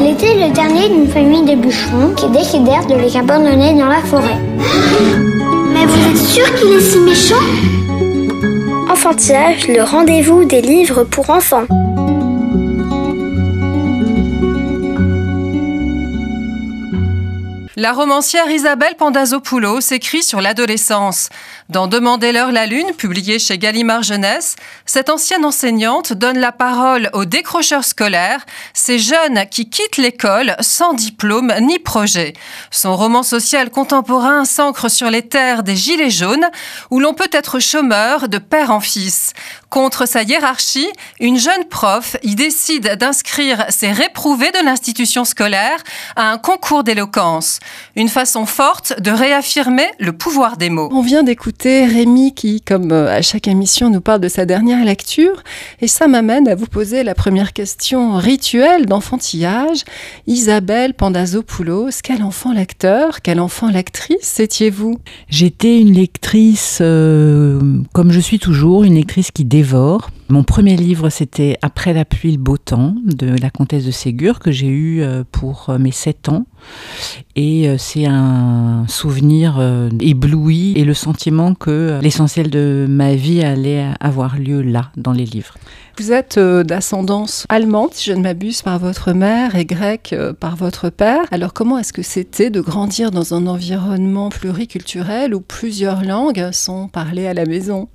[0.00, 4.02] Il était le dernier d'une famille de bûcherons qui décidèrent de les abandonner dans la
[4.02, 4.38] forêt.
[5.72, 7.34] Mais vous êtes sûr qu'il est si méchant?
[8.90, 11.66] Enfantillage, le rendez-vous des livres pour enfants.
[17.76, 21.28] La romancière Isabelle Pandazopoulos écrit sur l'adolescence.
[21.70, 24.54] Dans Demandez-leur la lune, publié chez Gallimard Jeunesse,
[24.86, 30.92] cette ancienne enseignante donne la parole aux décrocheurs scolaires, ces jeunes qui quittent l'école sans
[30.92, 32.34] diplôme ni projet.
[32.70, 36.46] Son roman social contemporain s'ancre sur les terres des Gilets jaunes,
[36.92, 39.32] où l'on peut être chômeur de père en fils.
[39.68, 45.82] Contre sa hiérarchie, une jeune prof y décide d'inscrire ses réprouvés de l'institution scolaire
[46.14, 47.58] à un concours d'éloquence.
[47.96, 50.88] Une façon forte de réaffirmer le pouvoir des mots.
[50.92, 54.84] On vient d'écouter Rémi qui, comme euh, à chaque émission, nous parle de sa dernière
[54.84, 55.42] lecture.
[55.80, 59.84] Et ça m'amène à vous poser la première question rituelle d'enfantillage.
[60.26, 64.98] Isabelle Pandazopoulos, quel enfant lecteur, quel enfant lectrice étiez-vous?
[65.28, 67.60] J'étais une lectrice, euh,
[67.92, 70.10] comme je suis toujours, une lectrice qui dévore.
[70.30, 74.38] Mon premier livre, c'était Après la pluie, le beau temps, de la comtesse de Ségur,
[74.38, 76.46] que j'ai eu euh, pour euh, mes 7 ans.
[77.36, 79.60] Et euh, c'est un souvenir
[80.00, 85.26] ébloui et le sentiment que l'essentiel de ma vie allait avoir lieu là, dans les
[85.26, 85.54] livres.
[85.98, 90.88] Vous êtes d'ascendance allemande, si je ne m'abuse, par votre mère et grecque par votre
[90.88, 91.20] père.
[91.32, 96.88] Alors comment est-ce que c'était de grandir dans un environnement pluriculturel où plusieurs langues sont
[96.88, 97.88] parlées à la maison?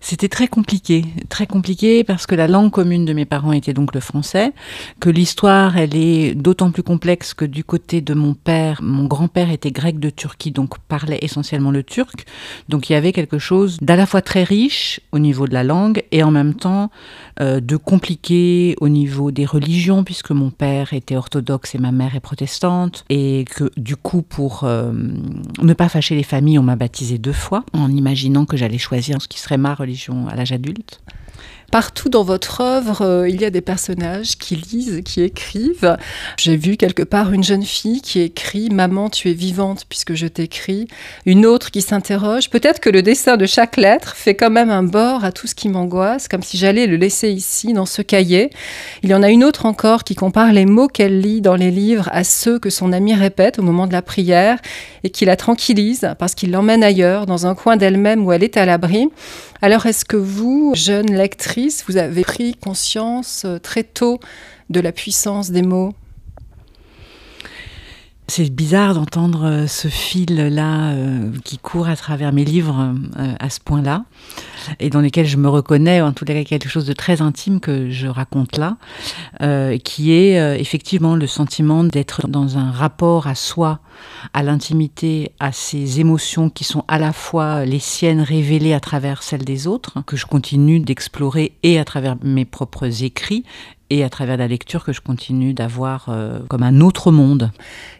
[0.00, 3.94] C'était très compliqué, très compliqué parce que la langue commune de mes parents était donc
[3.94, 4.52] le français,
[5.00, 9.50] que l'histoire elle est d'autant plus complexe que du côté de mon père, mon grand-père
[9.50, 12.26] était grec de Turquie donc parlait essentiellement le turc,
[12.68, 15.64] donc il y avait quelque chose d'à la fois très riche au niveau de la
[15.64, 16.90] langue et en même temps
[17.40, 22.14] euh, de compliqué au niveau des religions puisque mon père était orthodoxe et ma mère
[22.14, 24.92] est protestante et que du coup pour euh,
[25.62, 29.20] ne pas fâcher les familles on m'a baptisé deux fois en imaginant que j'allais choisir
[29.20, 29.85] ce qui serait ma religion
[30.30, 31.00] à l'âge adulte.
[31.72, 35.96] Partout dans votre œuvre, euh, il y a des personnages qui lisent, qui écrivent.
[36.38, 40.28] J'ai vu quelque part une jeune fille qui écrit Maman, tu es vivante puisque je
[40.28, 40.86] t'écris.
[41.26, 42.50] Une autre qui s'interroge.
[42.50, 45.56] Peut-être que le dessin de chaque lettre fait quand même un bord à tout ce
[45.56, 48.50] qui m'angoisse, comme si j'allais le laisser ici, dans ce cahier.
[49.02, 51.72] Il y en a une autre encore qui compare les mots qu'elle lit dans les
[51.72, 54.60] livres à ceux que son ami répète au moment de la prière
[55.02, 58.56] et qui la tranquillise parce qu'il l'emmène ailleurs, dans un coin d'elle-même où elle est
[58.56, 59.08] à l'abri.
[59.62, 64.20] Alors, est-ce que vous, jeune lectrice, vous avez pris conscience euh, très tôt
[64.68, 65.94] de la puissance des mots?
[68.28, 72.94] C'est bizarre d'entendre euh, ce fil-là euh, qui court à travers mes livres
[73.40, 74.04] à ce point-là,
[74.78, 77.88] et dans lesquels je me reconnais, en tout cas quelque chose de très intime que
[77.88, 78.76] je raconte là,
[79.84, 83.80] qui est effectivement le sentiment d'être dans un rapport à soi,
[84.32, 89.22] à l'intimité, à ces émotions qui sont à la fois les siennes révélées à travers
[89.22, 93.44] celles des autres, que je continue d'explorer et à travers mes propres écrits,
[93.90, 97.50] et à travers la lecture que je continue d'avoir euh, comme un autre monde.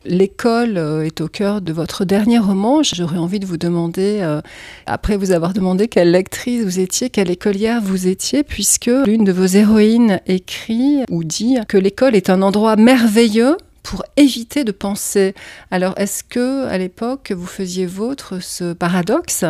[0.05, 2.83] L'école euh, est au cœur de votre dernier roman.
[2.83, 4.41] J'aurais envie de vous demander, euh,
[4.87, 9.33] après vous avoir demandé quelle lectrice vous étiez, quelle écolière vous étiez, puisque l'une de
[9.33, 13.57] vos héroïnes écrit ou dit que l'école est un endroit merveilleux
[13.87, 15.35] pour éviter de penser.
[15.71, 19.45] Alors, est-ce que à l'époque vous faisiez vôtre ce paradoxe?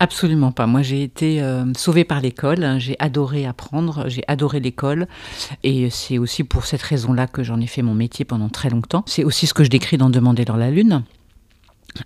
[0.00, 0.66] Absolument pas.
[0.66, 2.78] Moi, j'ai été euh, sauvée par l'école.
[2.78, 4.08] J'ai adoré apprendre.
[4.08, 5.06] J'ai adoré l'école.
[5.62, 9.04] Et c'est aussi pour cette raison-là que j'en ai fait mon métier pendant très longtemps.
[9.06, 11.04] C'est aussi ce que je décris dans Demander dans la Lune.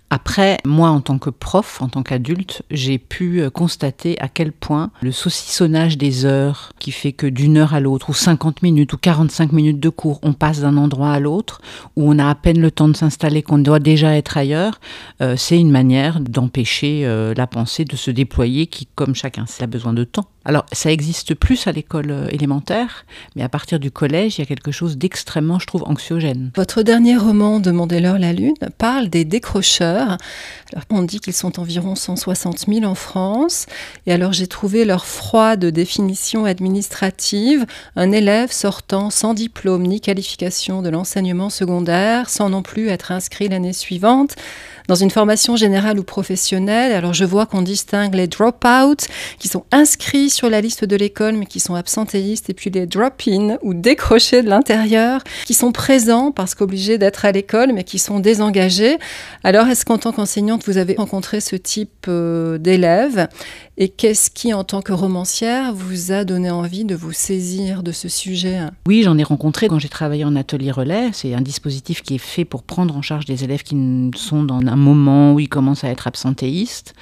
[0.09, 4.51] Après, moi, en tant que prof, en tant qu'adulte, j'ai pu euh, constater à quel
[4.51, 8.93] point le saucissonnage des heures, qui fait que d'une heure à l'autre, ou 50 minutes,
[8.93, 11.61] ou 45 minutes de cours, on passe d'un endroit à l'autre,
[11.95, 14.79] où on a à peine le temps de s'installer, qu'on doit déjà être ailleurs,
[15.21, 19.63] euh, c'est une manière d'empêcher euh, la pensée de se déployer, qui, comme chacun sait,
[19.63, 20.27] a besoin de temps.
[20.43, 23.05] Alors, ça existe plus à l'école euh, élémentaire,
[23.35, 26.51] mais à partir du collège, il y a quelque chose d'extrêmement, je trouve, anxiogène.
[26.55, 30.17] Votre dernier roman, Demandez-leur la Lune, parle des décrocheurs.
[30.73, 33.67] Alors, on dit qu'ils sont environ 160 000 en France.
[34.07, 37.67] Et alors, j'ai trouvé leur froide définition administrative.
[37.95, 43.47] Un élève sortant sans diplôme ni qualification de l'enseignement secondaire, sans non plus être inscrit
[43.47, 44.35] l'année suivante
[44.91, 46.91] dans une formation générale ou professionnelle.
[46.91, 49.07] Alors je vois qu'on distingue les drop-out
[49.39, 52.87] qui sont inscrits sur la liste de l'école mais qui sont absentéistes et puis les
[52.87, 57.99] drop-in ou décrochés de l'intérieur qui sont présents parce qu'obligés d'être à l'école mais qui
[57.99, 58.97] sont désengagés.
[59.45, 63.29] Alors est-ce qu'en tant qu'enseignante vous avez rencontré ce type euh, d'élèves?
[63.77, 67.91] Et qu'est-ce qui en tant que romancière vous a donné envie de vous saisir de
[67.91, 68.59] ce sujet?
[68.85, 71.09] Oui, j'en ai rencontré quand j'ai travaillé en atelier relais.
[71.13, 73.75] C'est un dispositif qui est fait pour prendre en charge des élèves qui
[74.15, 76.93] sont dans un moment où ils commencent à être absentéistes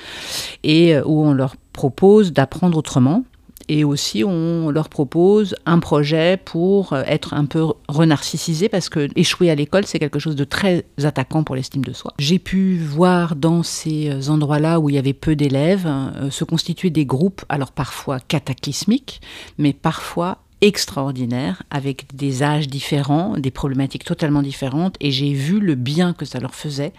[0.64, 3.24] et euh, où on leur propose d'apprendre autrement.
[3.72, 9.08] Et aussi, on leur propose un projet pour euh, être un peu renarcissisé parce que
[9.16, 12.14] échouer à l'école, c'est quelque chose de très attaquant pour l'estime de soi.
[12.18, 15.88] J'ai pu voir dans ces euh, endroits-là où il y avait peu d'élèves
[16.32, 19.22] se constituer des groupes, alors parfois cataclysmiques,
[19.60, 25.76] mais parfois extraordinaires, avec des âges différents, des problématiques totalement différentes, et j'ai vu le
[25.76, 26.92] bien que ça leur faisait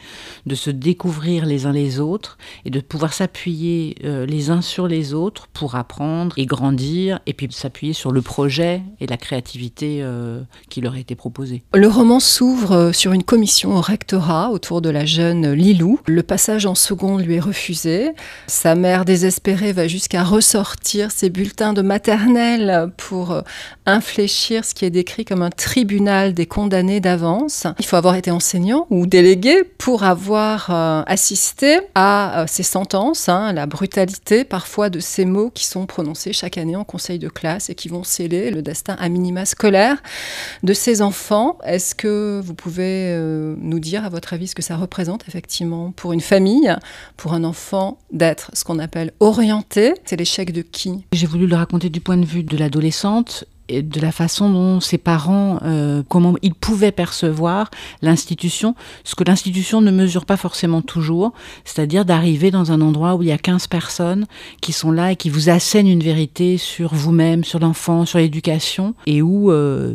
[0.47, 4.89] de se découvrir les uns les autres et de pouvoir s'appuyer euh, les uns sur
[4.89, 9.99] les autres pour apprendre et grandir, et puis s'appuyer sur le projet et la créativité
[10.03, 10.41] euh,
[10.71, 11.63] qui leur a été proposée.
[11.75, 16.01] Le roman s'ouvre euh, sur une commission au rectorat autour de la jeune Lilou.
[16.07, 18.11] Le passage en seconde lui est refusé.
[18.47, 23.43] Sa mère désespérée va jusqu'à ressortir ses bulletins de maternelle pour
[23.87, 27.67] infléchir ce qui est décrit comme un tribunal des condamnés d'avance.
[27.79, 33.29] Il faut avoir été enseignant ou délégué pour avoir euh, assisté à euh, ces sentences,
[33.29, 37.29] hein, la brutalité parfois de ces mots qui sont prononcés chaque année en conseil de
[37.29, 39.97] classe et qui vont sceller le destin à minima scolaire
[40.63, 41.59] de ces enfants.
[41.65, 45.93] Est-ce que vous pouvez euh, nous dire, à votre avis, ce que ça représente effectivement
[45.93, 46.75] pour une famille,
[47.17, 49.95] pour un enfant, d'être ce qu'on appelle orienté?
[50.05, 51.05] C'est l'échec de qui?
[51.13, 53.40] J'ai voulu le raconter du point de vue de l'adolescente
[53.71, 57.71] de la façon dont ses parents, euh, comment ils pouvaient percevoir
[58.03, 58.75] l'institution,
[59.05, 61.33] ce que l'institution ne mesure pas forcément toujours,
[61.65, 64.27] c'est-à-dire d'arriver dans un endroit où il y a 15 personnes
[64.61, 68.95] qui sont là et qui vous assènent une vérité sur vous-même, sur l'enfant, sur l'éducation,
[69.07, 69.95] et où euh,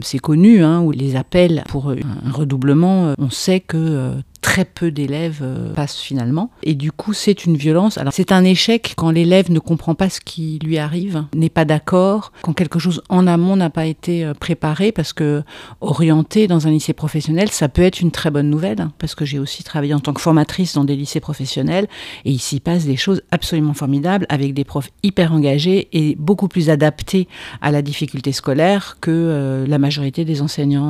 [0.00, 4.90] c'est connu, hein, où les appels pour un redoublement, euh, on sait que très peu
[4.90, 6.50] d'élèves euh, passent finalement.
[6.62, 7.96] Et du coup, c'est une violence.
[7.96, 11.64] Alors, c'est un échec quand l'élève ne comprend pas ce qui lui arrive, n'est pas
[11.64, 15.42] d'accord, quand quelque chose en amont n'a pas été euh, préparé, parce que
[15.80, 19.24] orienté dans un lycée professionnel, ça peut être une très bonne nouvelle, hein, parce que
[19.24, 21.86] j'ai aussi travaillé en tant que formatrice dans des lycées professionnels,
[22.24, 26.68] et ici passe des choses absolument formidables, avec des profs hyper engagés et beaucoup plus
[26.68, 27.28] adaptés
[27.60, 30.82] à la difficulté scolaire que euh, la majorité des enseignants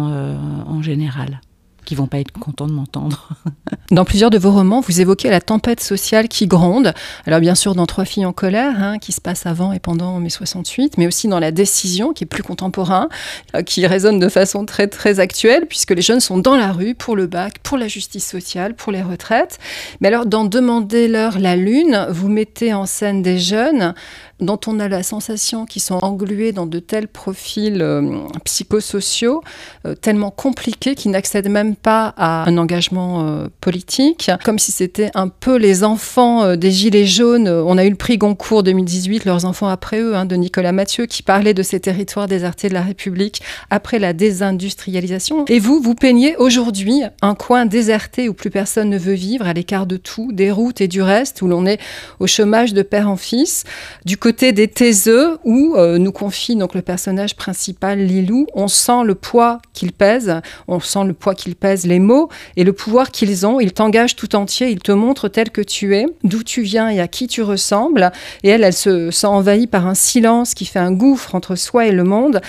[0.67, 1.41] en général
[1.85, 3.29] qui vont pas être contents de m'entendre.
[3.91, 6.95] dans plusieurs de vos romans, vous évoquez la tempête sociale qui gronde.
[7.27, 10.19] Alors bien sûr dans Trois filles en colère, hein, qui se passe avant et pendant
[10.19, 13.09] mai 68, mais aussi dans La décision, qui est plus contemporain,
[13.55, 16.95] euh, qui résonne de façon très très actuelle, puisque les jeunes sont dans la rue
[16.95, 19.59] pour le bac, pour la justice sociale, pour les retraites.
[20.01, 23.95] Mais alors dans Demandez-leur la lune, vous mettez en scène des jeunes
[24.41, 29.43] dont on a la sensation qu'ils sont englués dans de tels profils euh, psychosociaux
[29.87, 35.11] euh, tellement compliqués qu'ils n'accèdent même pas à un engagement euh, politique, comme si c'était
[35.15, 37.49] un peu les enfants des Gilets jaunes.
[37.49, 41.07] On a eu le prix Goncourt 2018, leurs enfants après eux, hein, de Nicolas Mathieu,
[41.07, 45.45] qui parlait de ces territoires désertés de la République après la désindustrialisation.
[45.47, 49.53] Et vous, vous peignez aujourd'hui un coin déserté où plus personne ne veut vivre, à
[49.53, 51.81] l'écart de tout, des routes et du reste, où l'on est
[52.21, 53.65] au chômage de père en fils.
[54.05, 59.05] Du côté des taiseux où euh, nous confie donc le personnage principal Lilou, on sent
[59.05, 63.11] le poids qu'il pèse, on sent le poids qu'il pèse les mots et le pouvoir
[63.11, 63.61] qu'ils ont.
[63.61, 66.99] Ils t'engagent tout entier, ils te montrent tel que tu es, d'où tu viens et
[66.99, 68.11] à qui tu ressembles.
[68.43, 71.85] Et elle, elle se sent envahie par un silence qui fait un gouffre entre soi
[71.85, 72.41] et le monde.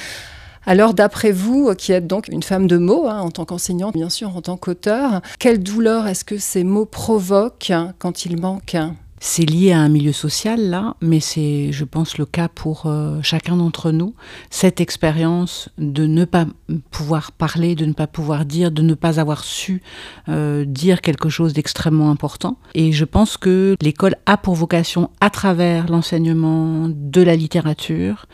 [0.66, 4.10] Alors, d'après vous, qui êtes donc une femme de mots, hein, en tant qu'enseignante, bien
[4.10, 8.78] sûr, en tant qu'auteur, quelle douleur est-ce que ces mots provoquent quand ils manquent?
[9.26, 13.22] C'est lié à un milieu social là, mais c'est, je pense, le cas pour euh,
[13.22, 14.14] chacun d'entre nous.
[14.50, 16.46] Cette expérience de ne pas
[16.92, 19.82] pouvoir parler, de ne pas pouvoir dire, de ne pas avoir su
[20.28, 22.58] euh, dire quelque chose d'extrêmement important.
[22.76, 28.26] Et je pense que l'école a pour vocation, à travers l'enseignement de la littérature,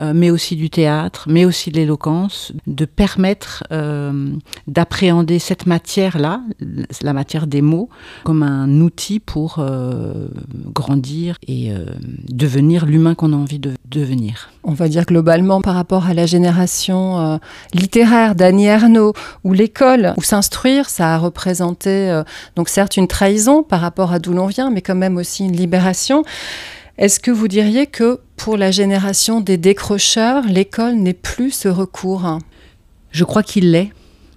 [0.00, 3.64] mais aussi du théâtre, mais aussi de l'éloquence, de permettre
[4.66, 6.42] d'appréhender cette matière-là,
[7.02, 7.88] la matière des mots,
[8.24, 9.64] comme un outil pour
[10.74, 11.72] grandir et
[12.28, 14.50] devenir l'humain qu'on a envie de devenir.
[14.64, 17.40] On va dire globalement par rapport à la génération
[17.74, 19.14] littéraire d'Annie Ernaux,
[19.44, 22.22] où l'école, où s'instruire, ça a représenté
[22.56, 25.56] donc certes une trahison par rapport à d'où l'on vient, mais quand même aussi une
[25.56, 26.22] libération.
[26.98, 32.40] Est-ce que vous diriez que pour la génération des décrocheurs, l'école n'est plus ce recours?
[33.12, 33.92] Je crois qu'il l'est.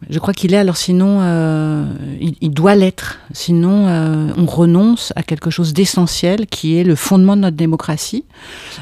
[0.09, 1.85] Je crois qu'il est, alors sinon, euh,
[2.19, 3.19] il, doit l'être.
[3.33, 8.25] Sinon, euh, on renonce à quelque chose d'essentiel qui est le fondement de notre démocratie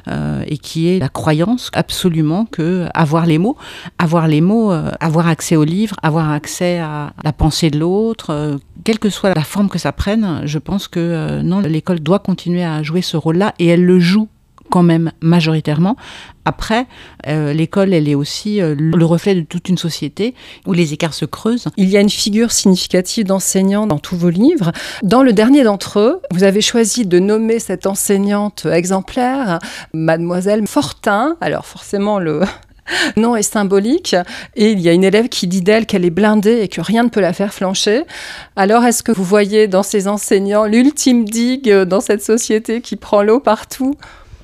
[0.07, 3.57] euh, et qui est la croyance absolument que avoir les mots,
[3.97, 8.99] avoir les mots, avoir accès aux livres, avoir accès à la pensée de l'autre, quelle
[8.99, 12.81] que soit la forme que ça prenne, je pense que non, l'école doit continuer à
[12.81, 14.29] jouer ce rôle-là et elle le joue
[14.69, 15.95] quand même majoritairement.
[16.45, 16.87] Après,
[17.27, 20.33] euh, l'école, elle est aussi euh, le reflet de toute une société
[20.65, 21.67] où les écarts se creusent.
[21.77, 24.71] Il y a une figure significative d'enseignant dans tous vos livres.
[25.03, 29.59] Dans le dernier d'entre eux, vous avez choisi de nommer cette enseignante exemplaire,
[29.93, 31.37] mademoiselle Fortin.
[31.41, 32.41] Alors forcément, le,
[33.17, 34.15] nom est symbolique
[34.55, 37.03] et il y a une élève qui dit d'elle qu'elle est blindée et que rien
[37.03, 38.03] ne peut la faire flancher.
[38.55, 43.21] Alors est-ce que vous voyez dans ces enseignants l'ultime digue dans cette société qui prend
[43.21, 43.95] l'eau partout?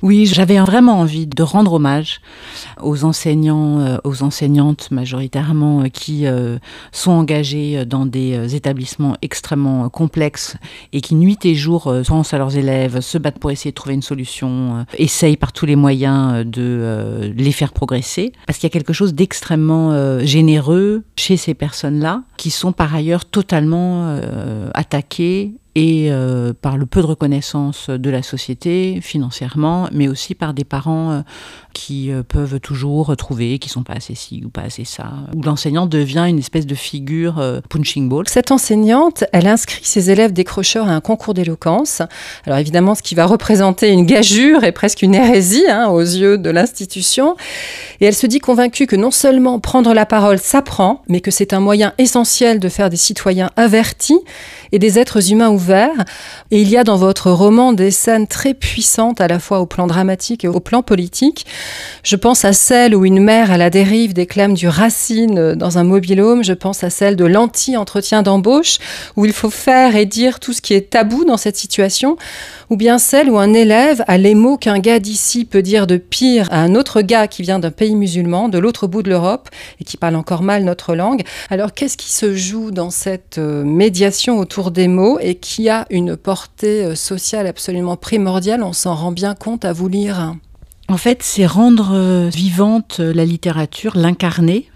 [0.06, 2.20] Oui, j'avais vraiment envie de rendre hommage
[2.80, 6.58] aux enseignants, euh, aux enseignantes majoritairement euh, qui euh,
[6.92, 10.58] sont engagés dans des établissements extrêmement complexes
[10.92, 13.96] et qui nuit et jour pensent à leurs élèves, se battent pour essayer de trouver
[13.96, 18.32] une solution, essayent par tous les moyens de les faire progresser.
[18.46, 23.24] Parce qu'il y a quelque chose d'extrêmement généreux chez ces personnes-là qui sont par ailleurs
[23.24, 24.20] totalement
[24.72, 30.54] attaquées et euh, par le peu de reconnaissance de la société financièrement, mais aussi par
[30.54, 31.20] des parents euh,
[31.74, 35.42] qui euh, peuvent toujours trouver qu'ils sont pas assez ci ou pas assez ça, où
[35.42, 38.26] l'enseignant devient une espèce de figure punching ball.
[38.26, 42.00] Cette enseignante, elle inscrit ses élèves décrocheurs à un concours d'éloquence.
[42.46, 46.38] Alors évidemment, ce qui va représenter une gageure et presque une hérésie hein, aux yeux
[46.38, 47.36] de l'institution.
[48.00, 51.52] Et elle se dit convaincue que non seulement prendre la parole s'apprend, mais que c'est
[51.52, 54.20] un moyen essentiel de faire des citoyens avertis
[54.72, 56.04] et des êtres humains ouverts.
[56.50, 59.66] Et il y a dans votre roman des scènes très puissantes à la fois au
[59.66, 61.46] plan dramatique et au plan politique.
[62.02, 65.84] Je pense à celle où une mère à la dérive déclame du racine dans un
[65.84, 66.44] mobilhome.
[66.44, 68.78] Je pense à celle de l'anti-entretien d'embauche
[69.16, 72.16] où il faut faire et dire tout ce qui est tabou dans cette situation.
[72.68, 75.96] Ou bien celle où un élève a les mots qu'un gars d'ici peut dire de
[75.96, 79.48] pire à un autre gars qui vient d'un pays musulman, de l'autre bout de l'Europe,
[79.80, 81.22] et qui parle encore mal notre langue.
[81.48, 85.86] Alors qu'est-ce qui se joue dans cette euh, médiation autour des mots et qui a
[85.90, 88.64] une portée euh, sociale absolument primordiale?
[88.64, 90.34] On s'en rend bien compte à vous lire.
[90.88, 94.68] En fait, c'est rendre euh, vivante la littérature, l'incarner.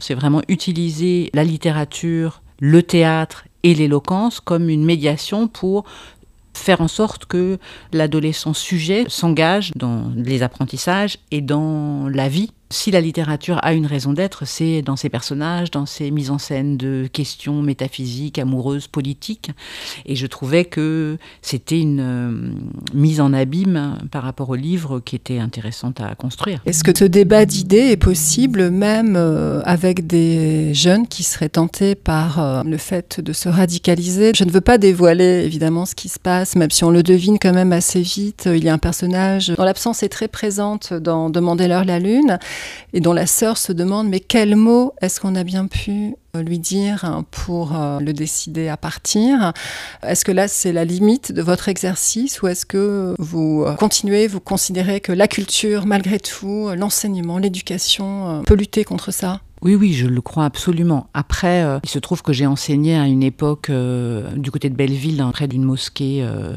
[0.00, 5.84] C'est vraiment utiliser la littérature, le théâtre et l'éloquence comme une médiation pour
[6.56, 7.58] faire en sorte que
[7.92, 13.86] l'adolescent sujet s'engage dans les apprentissages et dans la vie si la littérature a une
[13.86, 18.88] raison d'être, c'est dans ses personnages, dans ses mises en scène de questions métaphysiques, amoureuses,
[18.88, 19.52] politiques.
[20.06, 22.52] Et je trouvais que c'était une euh,
[22.92, 26.60] mise en abîme par rapport au livre qui était intéressante à construire.
[26.66, 31.94] Est-ce que ce débat d'idées est possible même euh, avec des jeunes qui seraient tentés
[31.94, 34.32] par euh, le fait de se radicaliser?
[34.34, 37.38] Je ne veux pas dévoiler évidemment ce qui se passe, même si on le devine
[37.40, 38.48] quand même assez vite.
[38.52, 42.38] Il y a un personnage dont l'absence est très présente dans Demandez-leur la lune
[42.92, 46.42] et dont la sœur se demande mais quel mot est-ce qu'on a bien pu euh,
[46.42, 49.52] lui dire pour euh, le décider à partir?
[50.02, 54.26] Est-ce que là c'est la limite de votre exercice ou est-ce que vous euh, continuez,
[54.26, 59.40] vous considérez que la culture, malgré tout, l'enseignement, l'éducation peut lutter contre ça?
[59.64, 61.08] Oui, oui, je le crois absolument.
[61.14, 64.74] Après, euh, il se trouve que j'ai enseigné à une époque euh, du côté de
[64.74, 66.52] Belleville, près d'une mosquée, euh,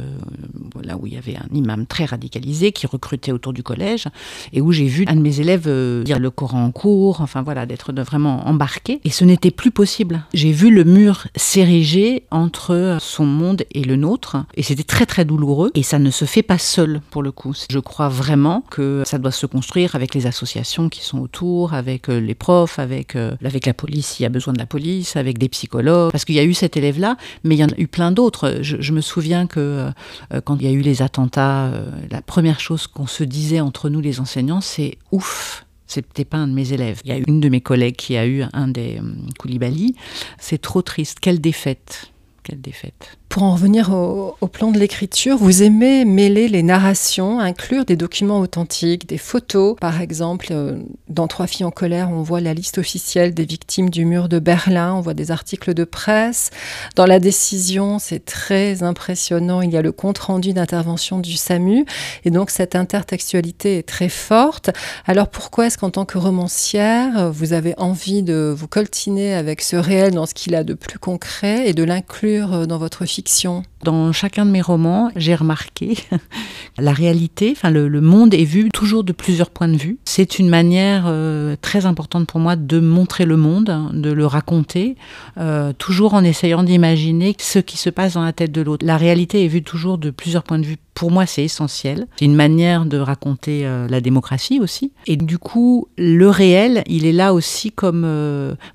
[0.83, 4.07] là où il y avait un imam très radicalisé qui recrutait autour du collège,
[4.51, 5.69] et où j'ai vu un de mes élèves
[6.03, 8.99] dire le Coran en cours, enfin voilà, d'être vraiment embarqué.
[9.05, 10.23] Et ce n'était plus possible.
[10.33, 15.23] J'ai vu le mur s'ériger entre son monde et le nôtre, et c'était très très
[15.23, 15.71] douloureux.
[15.75, 17.53] Et ça ne se fait pas seul pour le coup.
[17.69, 22.07] Je crois vraiment que ça doit se construire avec les associations qui sont autour, avec
[22.09, 25.37] les profs, avec euh, avec, la police, il y a besoin de la police, avec
[25.37, 27.87] des psychologues, parce qu'il y a eu cet élève-là, mais il y en a eu
[27.87, 28.59] plein d'autres.
[28.61, 29.89] Je, me souviens que
[30.33, 33.59] euh, quand il y a eu les attentats, euh, la première chose qu'on se disait
[33.59, 37.01] entre nous les enseignants, c'est ouf, c'était pas un de mes élèves.
[37.05, 38.99] Il y a une de mes collègues qui a eu un des
[39.39, 39.95] Koulibaly.
[40.37, 41.19] C'est trop triste.
[41.21, 42.11] Quelle défaite
[42.47, 43.17] quelle défaite.
[43.29, 48.39] Pour en revenir au, plan de l'écriture, vous aimez mêler les narrations, inclure des documents
[48.39, 49.75] authentiques, des photos.
[49.79, 50.79] Par exemple, euh,
[51.09, 54.39] dans Trois filles en colère, on voit la liste officielle des victimes du mur de
[54.39, 56.51] Berlin, on voit des articles de presse.
[56.95, 61.85] Dans La décision, c'est très impressionnant, il y a le compte-rendu d'intervention du SAMU.
[62.23, 64.71] Et donc cette intertextualité est très forte.
[65.05, 69.75] Alors pourquoi est-ce qu'en tant que romancière, vous avez envie de vous coltiner avec ce
[69.75, 73.26] réel dans ce qu'il a de plus concret et de l'inclure dans votre fiction?
[73.27, 75.97] fiction dans chacun de mes romans, j'ai remarqué
[76.77, 79.97] la réalité, enfin le, monde est vu toujours de plusieurs points de vue.
[80.05, 84.95] C'est une manière euh, très importante pour moi de montrer le monde, de le raconter,
[85.37, 88.85] euh, toujours en essayant d'imaginer ce qui se passe dans la tête de l'autre.
[88.85, 92.07] La réalité est vue toujours de plusieurs points de vue pour moi, c'est essentiel.
[92.17, 94.91] C'est une manière de raconter euh, la démocratie aussi.
[95.05, 98.03] Et du coup, le réel, il est là aussi comme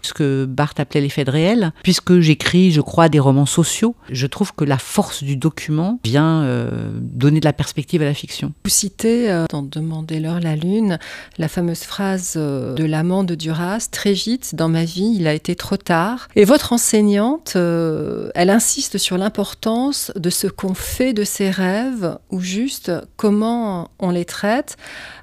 [0.03, 1.73] ce que Barthes appelait l'effet de réel.
[1.83, 6.43] Puisque j'écris, je crois, des romans sociaux, je trouve que la force du document vient
[6.43, 8.53] euh, donner de la perspective à la fiction.
[8.65, 10.99] Vous citez dans Demandez-leur la lune
[11.39, 15.57] la fameuse phrase de l'amant de Duras Très vite, dans ma vie, il a été
[15.57, 16.29] trop tard.
[16.37, 22.41] Et votre enseignante, elle insiste sur l'importance de ce qu'on fait de ses rêves ou
[22.41, 24.77] juste comment on les traite.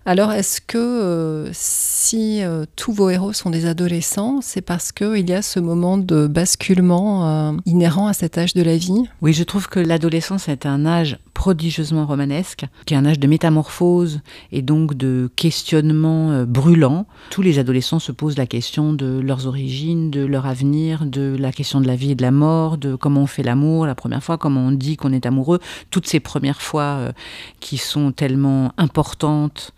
[0.05, 5.29] Alors est-ce que euh, si euh, tous vos héros sont des adolescents, c'est parce qu'il
[5.29, 9.03] y a ce moment de basculement euh, inhérent à cet âge de la vie?
[9.21, 13.27] Oui, je trouve que l'adolescence est un âge prodigieusement romanesque, qui est un âge de
[13.27, 17.05] métamorphose et donc de questionnement brûlant.
[17.29, 21.51] Tous les adolescents se posent la question de leurs origines, de leur avenir, de la
[21.51, 24.23] question de la vie et de la mort, de comment on fait l'amour la première
[24.23, 25.59] fois, comment on dit qu'on est amoureux,
[25.91, 27.11] toutes ces premières fois
[27.59, 29.73] qui sont tellement importantes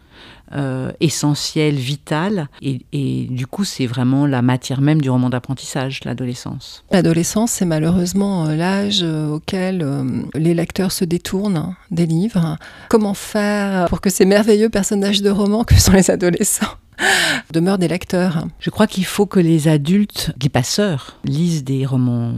[0.54, 2.50] euh, essentiel, vital.
[2.62, 6.84] Et, du coup, c'est vraiment la matière même du roman d'apprentissage, l'adolescence.
[6.92, 9.88] L'adolescence, c'est malheureusement euh, l'âge euh, auquel
[10.34, 12.58] les lecteurs se détournent des livres.
[12.90, 16.76] Comment faire pour que ces merveilleux personnages de romans que sont les adolescents
[17.52, 18.46] demeurent des lecteurs?
[18.60, 22.34] Je crois qu'il faut que les adultes, les passeurs, lisent des romans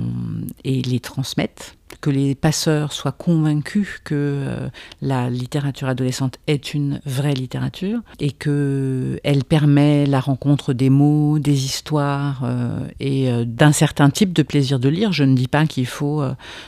[0.63, 4.67] et les transmettent que les passeurs soient convaincus que euh,
[5.01, 11.39] la littérature adolescente est une vraie littérature et que elle permet la rencontre des mots,
[11.39, 15.13] des histoires euh, et euh, d'un certain type de plaisir de lire.
[15.13, 16.22] Je ne dis pas qu'il faut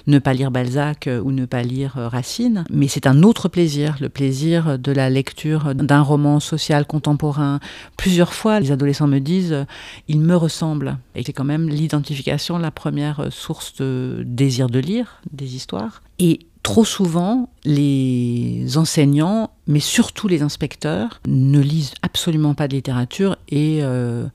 [0.08, 4.08] ne pas lire Balzac ou ne pas lire Racine, mais c'est un autre plaisir, le
[4.08, 7.60] plaisir de la lecture d'un roman social contemporain.
[7.98, 9.66] Plusieurs fois, les adolescents me disent
[10.07, 15.20] il me ressemble et c'est quand même l'identification la première source de désir de lire
[15.31, 16.01] des histoires.
[16.20, 23.38] Et trop souvent, les enseignants, mais surtout les inspecteurs, ne lisent absolument pas de littérature
[23.50, 24.25] et euh,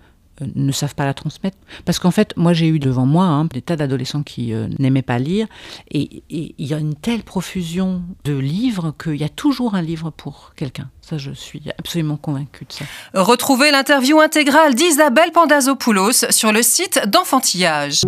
[0.54, 1.56] ne savent pas la transmettre.
[1.84, 5.02] Parce qu'en fait, moi j'ai eu devant moi hein, des tas d'adolescents qui euh, n'aimaient
[5.02, 5.46] pas lire,
[5.90, 10.10] et il y a une telle profusion de livres qu'il y a toujours un livre
[10.10, 10.88] pour quelqu'un.
[11.00, 12.84] Ça, je suis absolument convaincue de ça.
[13.14, 18.02] Retrouvez l'interview intégrale d'Isabelle Pandazopoulos sur le site d'Enfantillage.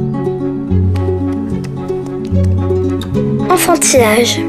[3.53, 4.41] Enfantillage.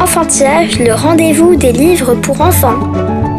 [0.00, 2.78] Enfantillage, le rendez-vous des livres pour enfants.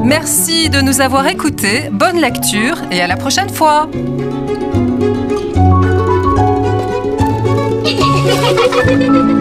[0.06, 3.89] Merci de nous avoir écoutés, bonne lecture et à la prochaine fois.